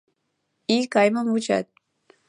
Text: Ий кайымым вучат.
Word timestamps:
Ий 0.75 0.83
кайымым 0.93 1.27
вучат. 1.31 1.67